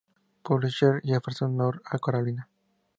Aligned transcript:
Publishers, 0.43 1.03
Jefferson, 1.05 1.55
North 1.57 1.79
Carolina. 2.03 2.47